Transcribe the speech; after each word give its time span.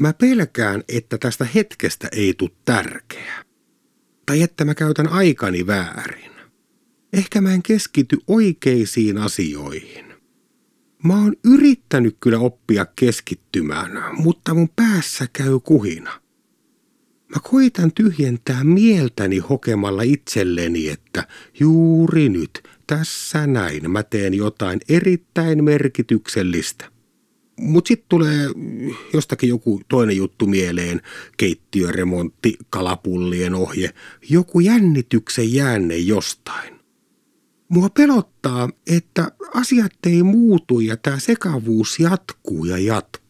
Mä 0.00 0.12
pelkään, 0.12 0.82
että 0.88 1.18
tästä 1.18 1.44
hetkestä 1.54 2.08
ei 2.12 2.34
tule 2.38 2.50
tärkeä. 2.64 3.44
Tai 4.26 4.42
että 4.42 4.64
mä 4.64 4.74
käytän 4.74 5.08
aikani 5.08 5.66
väärin. 5.66 6.30
Ehkä 7.12 7.40
mä 7.40 7.54
en 7.54 7.62
keskity 7.62 8.18
oikeisiin 8.26 9.18
asioihin. 9.18 10.04
Mä 11.04 11.22
oon 11.22 11.36
yrittänyt 11.44 12.16
kyllä 12.20 12.38
oppia 12.38 12.86
keskittymään, 12.96 14.14
mutta 14.16 14.54
mun 14.54 14.68
päässä 14.76 15.26
käy 15.32 15.60
kuhina. 15.64 16.20
Mä 17.28 17.40
koitan 17.50 17.92
tyhjentää 17.92 18.64
mieltäni 18.64 19.38
hokemalla 19.38 20.02
itselleni, 20.02 20.88
että 20.88 21.26
juuri 21.60 22.28
nyt, 22.28 22.62
tässä 22.86 23.46
näin, 23.46 23.90
mä 23.90 24.02
teen 24.02 24.34
jotain 24.34 24.80
erittäin 24.88 25.64
merkityksellistä. 25.64 26.89
Mutta 27.60 27.88
sitten 27.88 28.08
tulee 28.08 28.48
jostakin 29.12 29.48
joku 29.48 29.80
toinen 29.88 30.16
juttu 30.16 30.46
mieleen, 30.46 31.00
keittiöremontti, 31.36 32.56
kalapullien 32.70 33.54
ohje, 33.54 33.90
joku 34.30 34.60
jännityksen 34.60 35.52
jäänne 35.52 35.96
jostain. 35.96 36.80
Mua 37.68 37.88
pelottaa, 37.90 38.68
että 38.86 39.32
asiat 39.54 39.92
ei 40.06 40.22
muutu 40.22 40.80
ja 40.80 40.96
tämä 40.96 41.18
sekavuus 41.18 42.00
jatkuu 42.00 42.64
ja 42.64 42.78
jatkuu. 42.78 43.20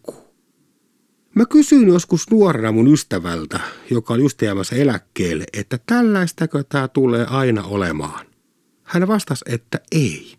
Mä 1.35 1.47
kysyin 1.47 1.89
joskus 1.89 2.31
nuorena 2.31 2.73
mun 2.73 2.93
ystävältä, 2.93 3.61
joka 3.91 4.15
oli 4.15 4.23
just 4.23 4.43
jäämässä 4.43 4.77
eläkkeelle, 4.77 5.45
että 5.53 5.79
tällaistakö 5.87 6.65
tämä 6.69 6.89
tulee 6.89 7.27
aina 7.27 7.63
olemaan. 7.63 8.27
Hän 8.83 9.09
vastasi, 9.09 9.45
että 9.49 9.81
ei. 9.93 10.37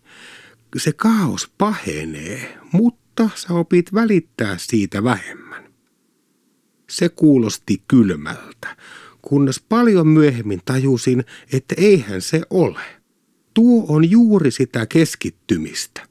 Se 0.76 0.92
kaos 0.92 1.52
pahenee, 1.58 2.58
mutta 2.72 3.01
sä 3.34 3.54
opit 3.54 3.94
välittää 3.94 4.58
siitä 4.58 5.04
vähemmän. 5.04 5.72
Se 6.90 7.08
kuulosti 7.08 7.82
kylmältä, 7.88 8.76
kunnes 9.22 9.60
paljon 9.68 10.08
myöhemmin 10.08 10.60
tajusin, 10.64 11.24
että 11.52 11.74
eihän 11.78 12.22
se 12.22 12.42
ole. 12.50 12.80
Tuo 13.54 13.84
on 13.88 14.10
juuri 14.10 14.50
sitä 14.50 14.86
keskittymistä. 14.86 16.06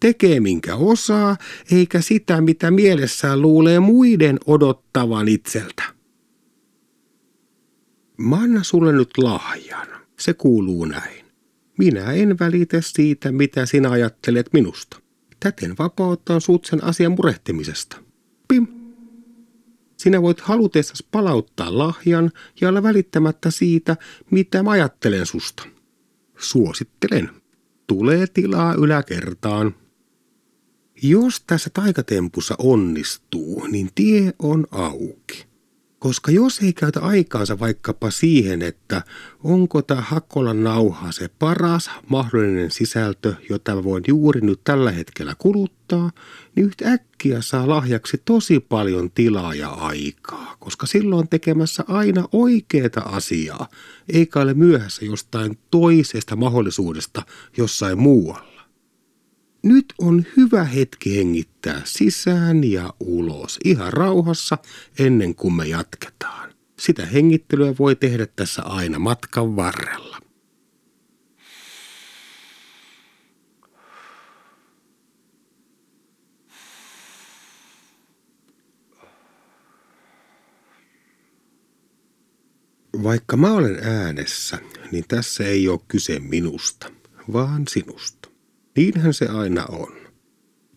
Tekee 0.00 0.40
minkä 0.40 0.76
osaa, 0.76 1.36
eikä 1.72 2.00
sitä, 2.00 2.40
mitä 2.40 2.70
mielessään 2.70 3.42
luulee 3.42 3.80
muiden 3.80 4.38
odottavan 4.46 5.28
itseltä. 5.28 5.82
Mä 8.16 8.36
annan 8.36 8.64
sulle 8.64 8.92
nyt 8.92 9.18
lahjan. 9.18 9.86
Se 10.18 10.34
kuuluu 10.34 10.84
näin. 10.84 11.26
Minä 11.78 12.12
en 12.12 12.38
välitä 12.38 12.80
siitä, 12.80 13.32
mitä 13.32 13.66
sinä 13.66 13.90
ajattelet 13.90 14.52
minusta. 14.52 15.05
Täten 15.40 15.74
vapauttaa 15.78 16.40
sut 16.40 16.64
sen 16.64 16.84
asian 16.84 17.12
murehtimisesta. 17.12 17.96
Pim. 18.48 18.66
Sinä 19.96 20.22
voit 20.22 20.40
halutessasi 20.40 21.06
palauttaa 21.10 21.78
lahjan 21.78 22.32
ja 22.60 22.68
olla 22.68 22.82
välittämättä 22.82 23.50
siitä, 23.50 23.96
mitä 24.30 24.62
mä 24.62 24.70
ajattelen 24.70 25.26
susta. 25.26 25.62
Suosittelen. 26.38 27.30
Tulee 27.86 28.26
tilaa 28.26 28.74
yläkertaan. 28.74 29.74
Jos 31.02 31.40
tässä 31.46 31.70
taikatempussa 31.70 32.54
onnistuu, 32.58 33.66
niin 33.66 33.90
tie 33.94 34.32
on 34.38 34.66
auki. 34.70 35.46
Koska 35.98 36.30
jos 36.30 36.58
ei 36.58 36.72
käytä 36.72 37.00
aikaansa 37.00 37.58
vaikkapa 37.58 38.10
siihen, 38.10 38.62
että 38.62 39.02
onko 39.44 39.82
tämä 39.82 40.00
Hakkolan 40.00 40.64
nauha 40.64 41.12
se 41.12 41.28
paras 41.38 41.90
mahdollinen 42.08 42.70
sisältö, 42.70 43.34
jota 43.50 43.84
voin 43.84 44.04
juuri 44.08 44.40
nyt 44.40 44.60
tällä 44.64 44.90
hetkellä 44.90 45.34
kuluttaa, 45.38 46.10
niin 46.54 46.66
yhtäkkiä 46.66 47.40
saa 47.40 47.68
lahjaksi 47.68 48.22
tosi 48.24 48.60
paljon 48.60 49.10
tilaa 49.10 49.54
ja 49.54 49.68
aikaa, 49.68 50.56
koska 50.60 50.86
silloin 50.86 51.28
tekemässä 51.28 51.84
aina 51.88 52.28
oikeaa 52.32 53.02
asiaa, 53.04 53.68
eikä 54.12 54.40
ole 54.40 54.54
myöhässä 54.54 55.04
jostain 55.04 55.58
toisesta 55.70 56.36
mahdollisuudesta 56.36 57.22
jossain 57.56 57.98
muualla. 57.98 58.55
Nyt 59.66 59.94
on 59.98 60.24
hyvä 60.36 60.64
hetki 60.64 61.16
hengittää 61.16 61.82
sisään 61.84 62.64
ja 62.64 62.94
ulos 63.00 63.58
ihan 63.64 63.92
rauhassa 63.92 64.58
ennen 64.98 65.34
kuin 65.34 65.54
me 65.54 65.66
jatketaan. 65.66 66.52
Sitä 66.78 67.06
hengittelyä 67.06 67.74
voi 67.78 67.96
tehdä 67.96 68.26
tässä 68.26 68.62
aina 68.62 68.98
matkan 68.98 69.56
varrella. 69.56 70.18
Vaikka 83.02 83.36
mä 83.36 83.52
olen 83.52 83.78
äänessä, 83.82 84.58
niin 84.92 85.04
tässä 85.08 85.44
ei 85.44 85.68
ole 85.68 85.80
kyse 85.88 86.18
minusta, 86.18 86.90
vaan 87.32 87.64
sinusta. 87.68 88.25
Niinhän 88.76 89.14
se 89.14 89.26
aina 89.26 89.64
on. 89.64 89.92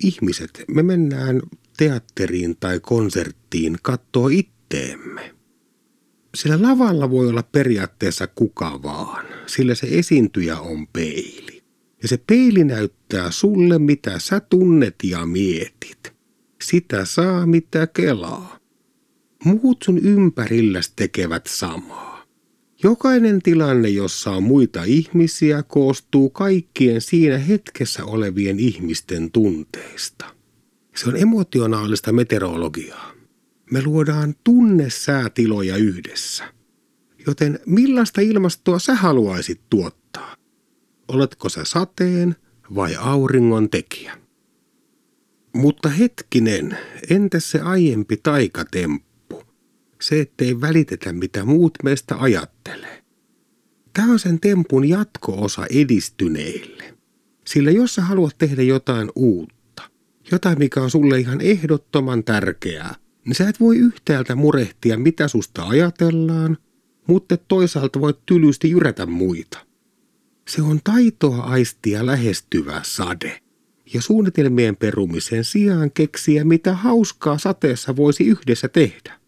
Ihmiset, 0.03 0.63
me 0.67 0.83
mennään 0.83 1.41
teatteriin 1.77 2.57
tai 2.59 2.79
konserttiin 2.79 3.77
kattoo 3.81 4.27
itteemme. 4.27 5.35
Sillä 6.35 6.61
lavalla 6.61 7.09
voi 7.09 7.27
olla 7.27 7.43
periaatteessa 7.43 8.27
kuka 8.27 8.79
vaan, 8.83 9.25
sillä 9.45 9.75
se 9.75 9.87
esiintyjä 9.91 10.59
on 10.59 10.87
peili. 10.87 11.63
Ja 12.01 12.07
se 12.07 12.17
peili 12.27 12.63
näyttää 12.63 13.31
sulle, 13.31 13.79
mitä 13.79 14.19
sä 14.19 14.39
tunnet 14.39 14.95
ja 15.03 15.25
mietit. 15.25 16.13
Sitä 16.63 17.05
saa, 17.05 17.45
mitä 17.45 17.87
kelaa. 17.87 18.59
Muut 19.45 19.77
sun 19.83 19.97
ympärilläs 19.97 20.93
tekevät 20.95 21.47
samaa. 21.47 22.09
Jokainen 22.84 23.41
tilanne, 23.41 23.90
jossa 23.90 24.31
on 24.31 24.44
muita 24.44 24.84
ihmisiä, 24.84 25.63
koostuu 25.63 26.29
kaikkien 26.29 27.01
siinä 27.01 27.38
hetkessä 27.38 28.06
olevien 28.06 28.59
ihmisten 28.59 29.31
tunteista. 29.31 30.25
Se 30.95 31.09
on 31.09 31.17
emotionaalista 31.17 32.12
meteorologiaa. 32.12 33.12
Me 33.72 33.84
luodaan 33.84 34.35
tunnesäätiloja 34.44 35.78
yhdessä. 35.78 36.53
Joten 37.28 37.59
millaista 37.66 38.22
ilmastoa 38.22 38.79
sä 38.79 38.96
haluaisit 38.96 39.61
tuottaa? 39.69 40.35
Oletko 41.07 41.50
sä 41.50 41.66
sateen 41.66 42.35
vai 42.75 42.96
auringon 42.96 43.69
tekijä? 43.69 44.17
Mutta 45.53 45.90
hetkinen, 45.90 46.78
entäs 47.09 47.51
se 47.51 47.59
aiempi 47.59 48.17
taikatemppu? 48.17 49.09
Se, 50.01 50.19
ettei 50.19 50.61
välitetä 50.61 51.13
mitä 51.13 51.45
muut 51.45 51.73
meistä 51.83 52.15
ajattelee. 52.17 53.03
Tämä 53.93 54.11
on 54.11 54.19
sen 54.19 54.39
tempun 54.39 54.89
jatko-osa 54.89 55.65
edistyneille. 55.65 56.93
Sillä 57.47 57.71
jos 57.71 57.95
sä 57.95 58.01
haluat 58.01 58.37
tehdä 58.37 58.61
jotain 58.61 59.09
uutta, 59.15 59.83
jotain 60.31 60.59
mikä 60.59 60.81
on 60.81 60.91
sulle 60.91 61.19
ihan 61.19 61.41
ehdottoman 61.41 62.23
tärkeää, 62.23 62.95
niin 63.25 63.35
sä 63.35 63.49
et 63.49 63.59
voi 63.59 63.77
yhtäältä 63.77 64.35
murehtia 64.35 64.97
mitä 64.97 65.27
susta 65.27 65.63
ajatellaan, 65.63 66.57
mutta 67.07 67.37
toisaalta 67.37 68.01
voit 68.01 68.25
tylysti 68.25 68.69
jyrätä 68.69 69.05
muita. 69.05 69.66
Se 70.47 70.61
on 70.61 70.79
taitoa 70.83 71.37
aistia 71.37 72.05
lähestyvä 72.05 72.81
sade 72.83 73.41
ja 73.93 74.01
suunnitelmien 74.01 74.75
perumisen 74.75 75.43
sijaan 75.43 75.91
keksiä, 75.91 76.43
mitä 76.43 76.73
hauskaa 76.73 77.37
sateessa 77.37 77.95
voisi 77.95 78.27
yhdessä 78.27 78.67
tehdä. 78.67 79.19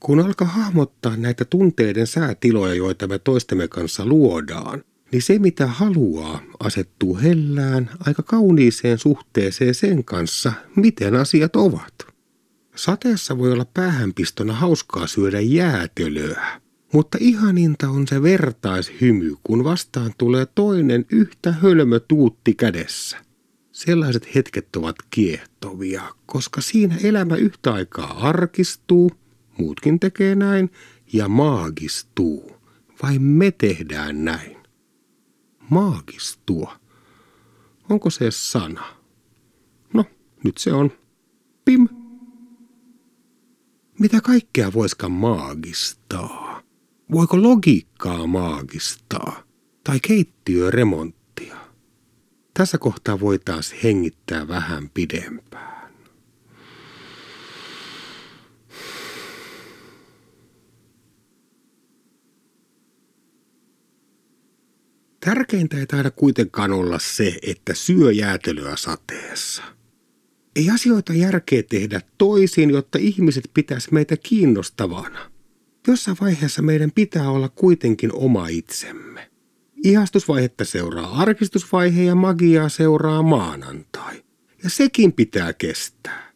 Kun 0.00 0.20
alkaa 0.20 0.48
hahmottaa 0.48 1.16
näitä 1.16 1.44
tunteiden 1.44 2.06
säätiloja, 2.06 2.74
joita 2.74 3.06
me 3.06 3.18
toistemme 3.18 3.68
kanssa 3.68 4.06
luodaan, 4.06 4.84
niin 5.12 5.22
se 5.22 5.38
mitä 5.38 5.66
haluaa 5.66 6.42
asettuu 6.60 7.18
hellään 7.18 7.90
aika 8.06 8.22
kauniiseen 8.22 8.98
suhteeseen 8.98 9.74
sen 9.74 10.04
kanssa, 10.04 10.52
miten 10.76 11.14
asiat 11.14 11.56
ovat. 11.56 11.94
Sateessa 12.76 13.38
voi 13.38 13.52
olla 13.52 13.64
päähänpistona 13.64 14.52
hauskaa 14.52 15.06
syödä 15.06 15.40
jäätelöä, 15.40 16.60
mutta 16.92 17.18
ihaninta 17.20 17.88
on 17.88 18.08
se 18.08 18.22
vertaishymy, 18.22 19.36
kun 19.42 19.64
vastaan 19.64 20.12
tulee 20.18 20.46
toinen 20.54 21.06
yhtä 21.12 21.52
hölmö 21.52 22.00
tuutti 22.00 22.54
kädessä. 22.54 23.18
Sellaiset 23.72 24.34
hetket 24.34 24.76
ovat 24.76 24.96
kiehtovia, 25.10 26.02
koska 26.26 26.60
siinä 26.60 26.96
elämä 27.02 27.36
yhtä 27.36 27.72
aikaa 27.72 28.28
arkistuu 28.28 29.10
muutkin 29.60 30.00
tekee 30.00 30.34
näin 30.34 30.70
ja 31.12 31.28
maagistuu. 31.28 32.56
Vai 33.02 33.18
me 33.18 33.50
tehdään 33.50 34.24
näin? 34.24 34.56
Maagistua. 35.70 36.80
Onko 37.90 38.10
se 38.10 38.30
sana? 38.30 38.84
No, 39.94 40.04
nyt 40.44 40.58
se 40.58 40.72
on. 40.72 40.92
Pim. 41.64 41.88
Mitä 43.98 44.20
kaikkea 44.20 44.72
voiskaan 44.72 45.12
maagistaa? 45.12 46.62
Voiko 47.12 47.42
logiikkaa 47.42 48.26
maagistaa? 48.26 49.42
Tai 49.84 50.00
keittiöremonttia? 50.00 51.56
Tässä 52.54 52.78
kohtaa 52.78 53.20
voitaisiin 53.20 53.80
hengittää 53.82 54.48
vähän 54.48 54.90
pidempään. 54.94 55.69
Tärkeintä 65.34 65.76
ei 65.76 65.86
taida 65.86 66.10
kuitenkaan 66.10 66.72
olla 66.72 66.98
se, 66.98 67.38
että 67.42 67.74
syö 67.74 68.12
jäätelöä 68.12 68.76
sateessa. 68.76 69.62
Ei 70.56 70.70
asioita 70.70 71.12
järkeä 71.12 71.62
tehdä 71.62 72.00
toisin, 72.18 72.70
jotta 72.70 72.98
ihmiset 72.98 73.50
pitäisi 73.54 73.88
meitä 73.92 74.16
kiinnostavana. 74.16 75.30
Jossain 75.86 76.16
vaiheessa 76.20 76.62
meidän 76.62 76.90
pitää 76.90 77.30
olla 77.30 77.48
kuitenkin 77.48 78.12
oma 78.12 78.48
itsemme. 78.48 79.30
Ihastusvaihetta 79.84 80.64
seuraa 80.64 81.20
arkistusvaihe 81.20 82.02
ja 82.02 82.14
magiaa 82.14 82.68
seuraa 82.68 83.22
maanantai. 83.22 84.22
Ja 84.62 84.70
sekin 84.70 85.12
pitää 85.12 85.52
kestää. 85.52 86.32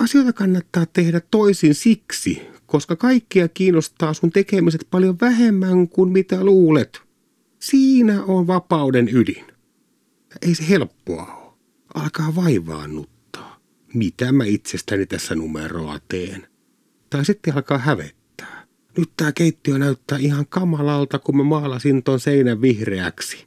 Asioita 0.00 0.32
kannattaa 0.32 0.86
tehdä 0.86 1.20
toisin 1.30 1.74
siksi, 1.74 2.42
koska 2.66 2.96
kaikkia 2.96 3.48
kiinnostaa 3.48 4.14
sun 4.14 4.30
tekemiset 4.30 4.86
paljon 4.90 5.16
vähemmän 5.20 5.88
kuin 5.88 6.12
mitä 6.12 6.44
luulet. 6.44 7.05
Siinä 7.70 8.24
on 8.24 8.46
vapauden 8.46 9.08
ydin. 9.12 9.44
Ei 10.42 10.54
se 10.54 10.68
helppoa 10.68 11.22
ole. 11.22 11.52
Alkaa 11.94 12.34
vaivaannuttaa. 12.36 13.60
Mitä 13.94 14.32
mä 14.32 14.44
itsestäni 14.44 15.06
tässä 15.06 15.34
numeroa 15.34 15.98
teen? 16.08 16.46
Tai 17.10 17.24
sitten 17.24 17.54
alkaa 17.54 17.78
hävettää. 17.78 18.66
Nyt 18.98 19.10
tää 19.16 19.32
keittiö 19.32 19.78
näyttää 19.78 20.18
ihan 20.18 20.46
kamalalta, 20.48 21.18
kun 21.18 21.36
mä 21.36 21.42
maalasin 21.42 22.02
ton 22.02 22.20
seinän 22.20 22.62
vihreäksi. 22.62 23.46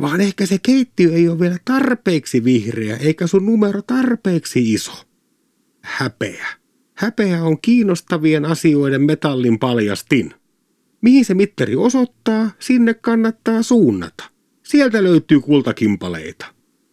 Vaan 0.00 0.20
ehkä 0.20 0.46
se 0.46 0.58
keittiö 0.62 1.12
ei 1.12 1.28
ole 1.28 1.40
vielä 1.40 1.58
tarpeeksi 1.64 2.44
vihreä, 2.44 2.96
eikä 2.96 3.26
sun 3.26 3.46
numero 3.46 3.82
tarpeeksi 3.82 4.74
iso. 4.74 4.92
Häpeä. 5.80 6.46
Häpeä 6.94 7.44
on 7.44 7.60
kiinnostavien 7.60 8.44
asioiden 8.44 9.02
metallin 9.02 9.58
paljastin. 9.58 10.34
Mihin 11.00 11.24
se 11.24 11.34
mittari 11.34 11.76
osoittaa, 11.76 12.50
sinne 12.58 12.94
kannattaa 12.94 13.62
suunnata. 13.62 14.24
Sieltä 14.62 15.04
löytyy 15.04 15.40
kultakimpaleita. 15.40 16.46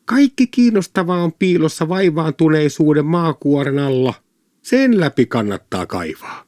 Kaikki 0.06 0.48
kiinnostavaa 0.48 1.24
on 1.24 1.34
piilossa 1.34 1.90
vaivaantuneisuuden 1.90 3.06
maakuoren 3.06 3.80
alla. 3.80 4.14
Sen 4.62 5.00
läpi 5.00 5.26
kannattaa 5.26 5.86
kaivaa. 5.86 6.46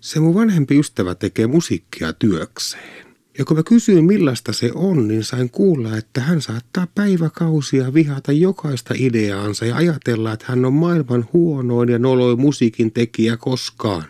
Se 0.00 0.20
mun 0.20 0.34
vanhempi 0.34 0.78
ystävä 0.78 1.14
tekee 1.14 1.46
musiikkia 1.46 2.12
työkseen. 2.12 3.06
Ja 3.38 3.44
kun 3.44 3.56
mä 3.56 3.62
kysyin 3.62 4.04
millaista 4.04 4.52
se 4.52 4.70
on, 4.74 5.08
niin 5.08 5.24
sain 5.24 5.50
kuulla, 5.50 5.96
että 5.96 6.20
hän 6.20 6.40
saattaa 6.40 6.86
päiväkausia 6.94 7.94
vihata 7.94 8.32
jokaista 8.32 8.94
ideaansa 8.98 9.66
ja 9.66 9.76
ajatella, 9.76 10.32
että 10.32 10.46
hän 10.48 10.64
on 10.64 10.72
maailman 10.72 11.28
huonoin 11.32 11.88
ja 11.88 11.98
noloin 11.98 12.40
musiikin 12.40 12.92
tekijä 12.92 13.36
koskaan. 13.36 14.04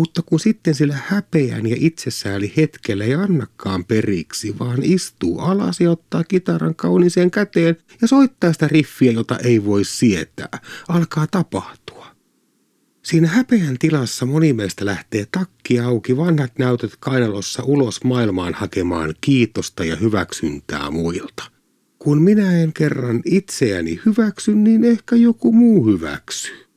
Mutta 0.00 0.22
kun 0.22 0.40
sitten 0.40 0.74
sillä 0.74 0.98
häpeän 1.06 1.66
ja 1.66 1.76
itsesääli 1.78 2.52
hetkellä 2.56 3.04
ei 3.04 3.14
annakaan 3.14 3.84
periksi, 3.84 4.58
vaan 4.58 4.78
istuu 4.82 5.38
alas 5.38 5.80
ja 5.80 5.90
ottaa 5.90 6.24
kitaran 6.24 6.74
kauniiseen 6.74 7.30
käteen 7.30 7.76
ja 8.02 8.08
soittaa 8.08 8.52
sitä 8.52 8.68
riffiä, 8.68 9.12
jota 9.12 9.38
ei 9.38 9.64
voi 9.64 9.84
sietää, 9.84 10.58
alkaa 10.88 11.26
tapahtua. 11.26 12.06
Siinä 13.02 13.28
häpeän 13.28 13.78
tilassa 13.78 14.26
moni 14.26 14.52
meistä 14.52 14.86
lähtee 14.86 15.26
takki 15.32 15.80
auki 15.80 16.16
vanhat 16.16 16.58
näytöt 16.58 16.92
kainalossa 17.00 17.62
ulos 17.62 18.04
maailmaan 18.04 18.54
hakemaan 18.54 19.14
kiitosta 19.20 19.84
ja 19.84 19.96
hyväksyntää 19.96 20.90
muilta. 20.90 21.42
Kun 21.98 22.22
minä 22.22 22.62
en 22.62 22.72
kerran 22.72 23.22
itseäni 23.24 24.00
hyväksy, 24.06 24.54
niin 24.54 24.84
ehkä 24.84 25.16
joku 25.16 25.52
muu 25.52 25.86
hyväksyy. 25.86 26.69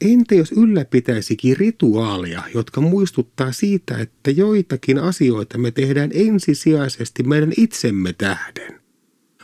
Entä 0.00 0.34
jos 0.34 0.52
ylläpitäisikin 0.52 1.56
rituaalia, 1.56 2.42
jotka 2.54 2.80
muistuttaa 2.80 3.52
siitä, 3.52 3.98
että 3.98 4.30
joitakin 4.30 4.98
asioita 4.98 5.58
me 5.58 5.70
tehdään 5.70 6.10
ensisijaisesti 6.14 7.22
meidän 7.22 7.52
itsemme 7.56 8.12
tähden? 8.12 8.80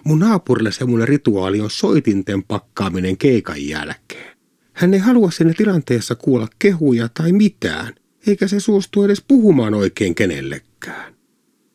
Mun 0.04 0.18
naapurille 0.18 0.72
semmoinen 0.72 1.08
rituaali 1.08 1.60
on 1.60 1.70
soitinten 1.70 2.42
pakkaaminen 2.42 3.16
keikan 3.16 3.66
jälkeen. 3.66 4.36
Hän 4.72 4.94
ei 4.94 5.00
halua 5.00 5.30
siinä 5.30 5.52
tilanteessa 5.56 6.14
kuulla 6.14 6.48
kehuja 6.58 7.08
tai 7.14 7.32
mitään, 7.32 7.94
eikä 8.26 8.48
se 8.48 8.60
suostu 8.60 9.02
edes 9.02 9.24
puhumaan 9.28 9.74
oikein 9.74 10.14
kenellekään. 10.14 11.14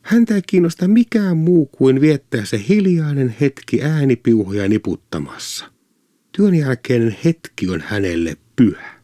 Häntä 0.01 0.35
ei 0.35 0.41
kiinnosta 0.47 0.87
mikään 0.87 1.37
muu 1.37 1.65
kuin 1.65 2.01
viettää 2.01 2.45
se 2.45 2.63
hiljainen 2.69 3.35
hetki 3.41 3.83
äänipiuhoja 3.83 4.69
niputtamassa. 4.69 5.65
Työn 6.31 6.55
jälkeinen 6.55 7.17
hetki 7.25 7.69
on 7.69 7.81
hänelle 7.81 8.37
pyhä, 8.55 9.01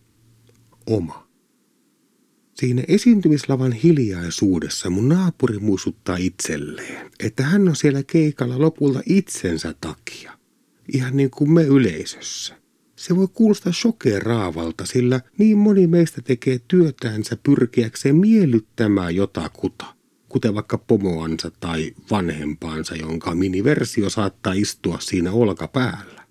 oma. 0.88 1.28
Siinä 2.54 2.84
esiintymislavan 2.88 3.72
hiljaisuudessa 3.72 4.90
mun 4.90 5.10
naapuri 5.10 5.60
muistuttaa 5.60 6.18
itselleen, 6.18 7.12
että 7.20 7.44
hän 7.44 7.68
on 7.68 7.76
siellä 7.76 8.04
keikalla 8.04 8.60
lopulta 8.60 9.02
itsensä 9.06 9.76
takia, 9.82 10.38
ihan 10.94 11.18
niin 11.18 11.30
kuin 11.30 11.52
me 11.52 11.64
yleisössä. 11.64 12.56
Se 12.96 13.16
voi 13.16 13.28
kuulostaa 13.34 13.74
shokeraavalta, 13.74 14.86
sillä 14.86 15.22
niin 15.38 15.58
moni 15.58 15.88
meistä 15.88 16.22
tekee 16.22 16.60
työtänsä 16.68 17.38
pyrkiäkseen 17.44 18.16
miellyttämään 18.16 19.16
jotakuta, 19.16 19.96
kuten 20.30 20.56
vaikka 20.56 20.78
pomoansa 20.78 21.52
tai 21.60 21.94
vanhempaansa, 22.12 22.96
jonka 22.96 23.36
miniversio 23.36 24.10
saattaa 24.10 24.54
istua 24.54 25.00
siinä 25.00 25.32
olkapäällä. 25.32 26.27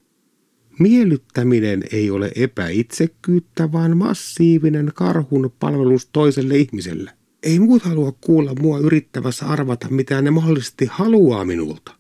Miellyttäminen 0.78 1.82
ei 1.92 2.10
ole 2.10 2.32
epäitsekkyyttä, 2.34 3.72
vaan 3.72 3.96
massiivinen 3.96 4.92
karhun 4.94 5.52
palvelus 5.60 6.08
toiselle 6.12 6.56
ihmiselle. 6.56 7.10
Ei 7.42 7.58
muut 7.58 7.82
halua 7.82 8.12
kuulla 8.12 8.54
mua 8.60 8.78
yrittävässä 8.78 9.46
arvata, 9.46 9.88
mitä 9.90 10.22
ne 10.22 10.30
mahdollisesti 10.30 10.86
haluaa 10.90 11.44
minulta. 11.44 11.92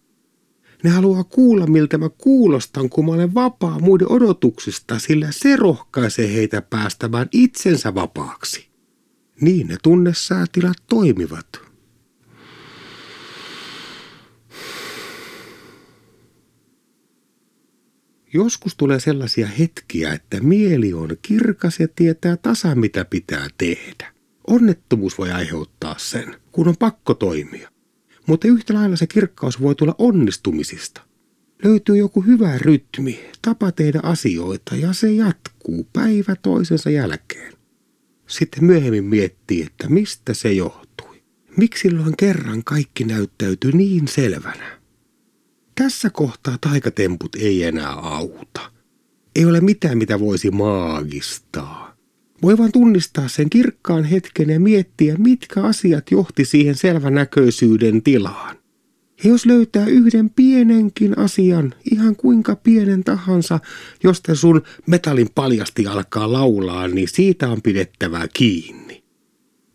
Ne 0.84 0.90
haluaa 0.90 1.24
kuulla, 1.24 1.66
miltä 1.66 1.98
mä 1.98 2.08
kuulostan, 2.08 2.88
kun 2.88 3.04
mä 3.04 3.12
olen 3.12 3.34
vapaa 3.34 3.78
muiden 3.78 4.12
odotuksista, 4.12 4.98
sillä 4.98 5.28
se 5.30 5.56
rohkaisee 5.56 6.32
heitä 6.34 6.62
päästämään 6.62 7.28
itsensä 7.32 7.94
vapaaksi. 7.94 8.68
Niin 9.40 9.66
ne 9.66 9.76
tunnesäätilat 9.82 10.76
toimivat. 10.88 11.65
Joskus 18.36 18.76
tulee 18.76 19.00
sellaisia 19.00 19.46
hetkiä, 19.46 20.12
että 20.12 20.40
mieli 20.40 20.92
on 20.92 21.16
kirkas 21.22 21.80
ja 21.80 21.88
tietää 21.96 22.36
tasa, 22.36 22.74
mitä 22.74 23.04
pitää 23.04 23.48
tehdä. 23.58 24.12
Onnettomuus 24.46 25.18
voi 25.18 25.32
aiheuttaa 25.32 25.94
sen, 25.98 26.36
kun 26.52 26.68
on 26.68 26.76
pakko 26.76 27.14
toimia. 27.14 27.70
Mutta 28.26 28.48
yhtä 28.48 28.74
lailla 28.74 28.96
se 28.96 29.06
kirkkaus 29.06 29.60
voi 29.60 29.74
tulla 29.74 29.94
onnistumisista. 29.98 31.00
Löytyy 31.64 31.96
joku 31.96 32.20
hyvä 32.20 32.58
rytmi, 32.58 33.30
tapa 33.42 33.72
tehdä 33.72 34.00
asioita 34.02 34.76
ja 34.76 34.92
se 34.92 35.12
jatkuu 35.12 35.88
päivä 35.92 36.36
toisensa 36.42 36.90
jälkeen. 36.90 37.52
Sitten 38.26 38.64
myöhemmin 38.64 39.04
miettii, 39.04 39.62
että 39.62 39.88
mistä 39.88 40.34
se 40.34 40.52
johtui. 40.52 41.22
Miksi 41.56 41.88
silloin 41.88 42.16
kerran 42.16 42.64
kaikki 42.64 43.04
näyttäytyi 43.04 43.72
niin 43.72 44.08
selvänä? 44.08 44.80
Tässä 45.78 46.10
kohtaa 46.10 46.58
taikatemput 46.60 47.34
ei 47.34 47.64
enää 47.64 47.92
auta. 47.92 48.72
Ei 49.36 49.44
ole 49.44 49.60
mitään, 49.60 49.98
mitä 49.98 50.20
voisi 50.20 50.50
maagistaa. 50.50 51.96
Voi 52.42 52.58
vain 52.58 52.72
tunnistaa 52.72 53.28
sen 53.28 53.50
kirkkaan 53.50 54.04
hetken 54.04 54.50
ja 54.50 54.60
miettiä, 54.60 55.16
mitkä 55.16 55.62
asiat 55.62 56.10
johti 56.10 56.44
siihen 56.44 56.74
selvänäköisyyden 56.74 58.02
tilaan. 58.02 58.56
Ja 59.24 59.30
jos 59.30 59.46
löytää 59.46 59.86
yhden 59.86 60.30
pienenkin 60.30 61.18
asian, 61.18 61.74
ihan 61.90 62.16
kuinka 62.16 62.56
pienen 62.56 63.04
tahansa, 63.04 63.60
josta 64.04 64.34
sun 64.34 64.62
metallin 64.86 65.28
paljasti 65.34 65.86
alkaa 65.86 66.32
laulaa, 66.32 66.88
niin 66.88 67.08
siitä 67.08 67.48
on 67.48 67.62
pidettävää 67.62 68.28
kiinni. 68.34 69.04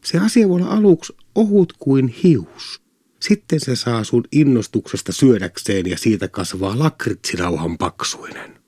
Se 0.04 0.18
asia 0.18 0.50
voi 0.50 0.62
olla 0.62 0.72
aluksi 0.72 1.14
ohut 1.36 1.74
kuin 1.80 2.08
hius. 2.08 2.82
Sitten 3.22 3.60
se 3.60 3.76
saa 3.76 4.04
sun 4.04 4.24
innostuksesta 4.32 5.12
syödäkseen 5.12 5.90
ja 5.90 5.98
siitä 5.98 6.28
kasvaa 6.28 6.80
lakritsirauhan 6.80 7.78
paksuinen. 7.78 8.62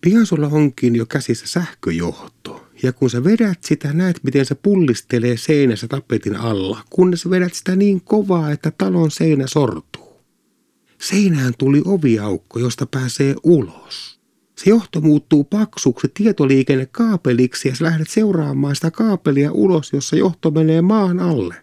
Pian 0.00 0.26
sulla 0.26 0.46
onkin 0.46 0.96
jo 0.96 1.06
käsissä 1.06 1.46
sähköjohto, 1.46 2.66
ja 2.82 2.92
kun 2.92 3.10
sä 3.10 3.24
vedät 3.24 3.62
sitä, 3.64 3.92
näet 3.92 4.20
miten 4.22 4.46
se 4.46 4.54
pullistelee 4.54 5.36
seinässä 5.36 5.88
tapetin 5.88 6.36
alla, 6.36 6.82
kunnes 6.90 7.30
vedät 7.30 7.54
sitä 7.54 7.76
niin 7.76 8.00
kovaa, 8.00 8.50
että 8.50 8.72
talon 8.78 9.10
seinä 9.10 9.46
sortuu. 9.46 10.20
Seinään 11.00 11.54
tuli 11.58 11.82
oviaukko, 11.84 12.58
josta 12.58 12.86
pääsee 12.86 13.34
ulos. 13.44 14.20
Se 14.58 14.70
johto 14.70 15.00
muuttuu 15.00 15.44
paksuksi 15.44 16.08
tietoliikennekaapeliksi 16.14 17.68
ja 17.68 17.76
sä 17.76 17.84
lähdet 17.84 18.10
seuraamaan 18.10 18.74
sitä 18.74 18.90
kaapelia 18.90 19.52
ulos, 19.52 19.92
jossa 19.92 20.16
johto 20.16 20.50
menee 20.50 20.82
maan 20.82 21.20
alle. 21.20 21.54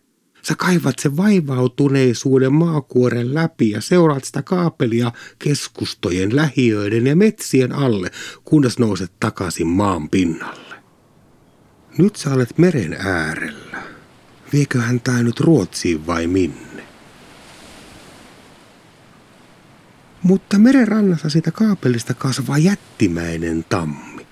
Sä 0.42 0.56
kaivat 0.58 1.00
sen 1.00 1.18
vaivautuneisuuden 1.18 2.54
maakuoren 2.54 3.34
läpi 3.34 3.70
ja 3.70 3.82
seuraat 3.82 4.24
sitä 4.24 4.42
kaapelia 4.42 5.12
keskustojen, 5.40 6.36
lähiöiden 6.36 7.08
ja 7.08 7.16
metsien 7.16 7.72
alle, 7.72 8.12
kunnes 8.46 8.80
nouset 8.80 9.12
takaisin 9.20 9.68
maan 9.68 10.10
pinnalle. 10.10 10.76
Nyt 11.98 12.16
sä 12.16 12.34
olet 12.34 12.58
meren 12.58 12.94
äärellä. 12.94 13.84
Vieköhän 14.54 15.00
tää 15.00 15.24
nyt 15.24 15.40
Ruotsiin 15.40 16.08
vai 16.08 16.28
minne? 16.28 16.84
Mutta 20.24 20.60
merenrannassa 20.60 21.30
siitä 21.30 21.52
kaapelista 21.52 22.14
kasvaa 22.14 22.58
jättimäinen 22.58 23.66
tammi. 23.70 24.28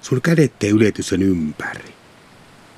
Sun 0.00 0.22
kädet 0.22 0.64
ei 0.64 0.72
sen 1.00 1.22
ympäri. 1.22 1.94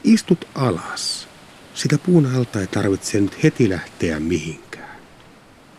Istut 0.04 0.48
alas. 0.54 1.28
Sitä 1.76 1.98
puun 1.98 2.26
alta 2.26 2.60
ei 2.60 2.66
tarvitse 2.66 3.20
nyt 3.20 3.42
heti 3.42 3.70
lähteä 3.70 4.20
mihinkään. 4.20 4.98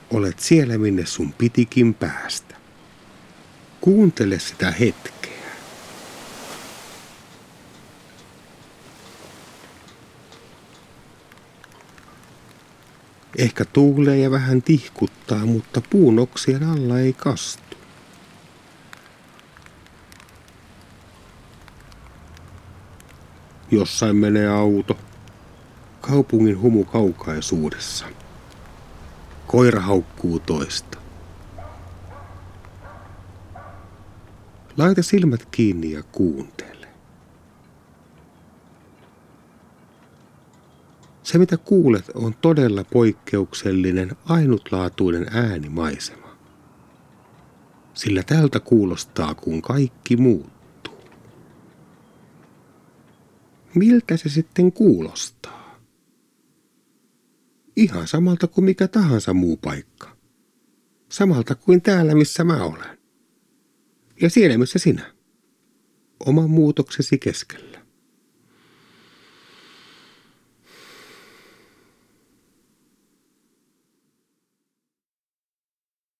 Olet 0.09 0.39
siellä, 0.39 0.77
minne 0.77 1.05
sun 1.05 1.33
pitikin 1.33 1.93
päästä. 1.93 2.55
Kuuntele 3.81 4.39
sitä 4.39 4.71
hetkeä. 4.71 5.31
Ehkä 13.37 13.65
tuulee 13.65 14.17
ja 14.17 14.31
vähän 14.31 14.61
tihkuttaa, 14.61 15.45
mutta 15.45 15.81
puun 15.89 16.19
oksien 16.19 16.63
alla 16.63 16.99
ei 16.99 17.13
kastu. 17.13 17.77
Jossain 23.71 24.15
menee 24.15 24.47
auto. 24.47 24.97
Kaupungin 26.07 26.61
humu 26.61 26.85
kaukaisuudessa. 26.85 28.05
Koira 29.47 29.81
haukkuu 29.81 30.39
toista. 30.39 30.97
Laita 34.77 35.03
silmät 35.03 35.47
kiinni 35.51 35.91
ja 35.91 36.03
kuuntele. 36.03 36.87
Se 41.23 41.37
mitä 41.37 41.57
kuulet 41.57 42.09
on 42.09 42.35
todella 42.41 42.83
poikkeuksellinen, 42.83 44.11
ainutlaatuinen 44.25 45.27
äänimaisema. 45.31 46.27
Sillä 47.93 48.23
tältä 48.23 48.59
kuulostaa 48.59 49.35
kuin 49.35 49.61
kaikki 49.61 50.17
muuttuu. 50.17 50.99
Miltä 53.75 54.17
se 54.17 54.29
sitten 54.29 54.71
kuulostaa? 54.71 55.56
Ihan 57.77 58.07
samalta 58.07 58.47
kuin 58.47 58.65
mikä 58.65 58.87
tahansa 58.87 59.33
muu 59.33 59.57
paikka. 59.57 60.17
Samalta 61.11 61.55
kuin 61.55 61.81
täällä, 61.81 62.15
missä 62.15 62.43
mä 62.43 62.63
olen 62.63 62.97
ja 64.21 64.29
siellä 64.29 64.57
missä 64.57 64.79
sinä, 64.79 65.13
oman 66.25 66.49
muutoksesi 66.49 67.17
keskellä. 67.17 67.86